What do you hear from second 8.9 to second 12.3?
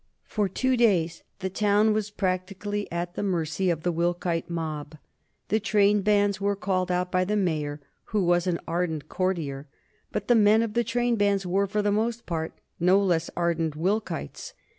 courtier, but the men of the trainbands were, for the most